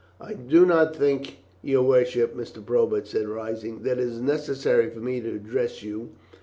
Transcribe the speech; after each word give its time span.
"I 0.19 0.33
do 0.33 0.65
not 0.65 0.95
think, 0.95 1.37
your 1.61 1.83
worships," 1.83 2.35
Mr. 2.35 2.65
Probert 2.65 3.05
said, 3.07 3.29
rising, 3.29 3.83
"that 3.83 3.99
it 3.99 4.05
is 4.07 4.19
necessary 4.19 4.89
for 4.89 4.99
me 4.99 5.21
to 5.21 5.35
address 5.35 5.83
you. 5.83 6.09